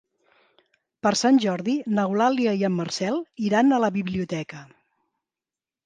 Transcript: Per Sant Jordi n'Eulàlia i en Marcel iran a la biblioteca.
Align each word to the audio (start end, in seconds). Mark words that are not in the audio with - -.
Per 1.07 1.11
Sant 1.19 1.37
Jordi 1.43 1.75
n'Eulàlia 1.97 2.55
i 2.63 2.67
en 2.73 2.75
Marcel 2.81 3.23
iran 3.51 3.71
a 3.79 3.83
la 3.87 3.95
biblioteca. 4.03 4.67